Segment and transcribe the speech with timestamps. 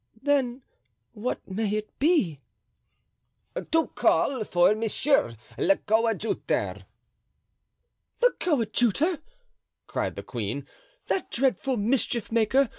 [0.19, 0.63] "Then
[1.11, 2.41] what may it be?"
[3.71, 6.85] "To call for monsieur le coadjuteur."
[8.19, 9.19] "The coadjutor!"
[9.85, 10.65] cried the queen,
[11.05, 12.69] "that dreadful mischief maker!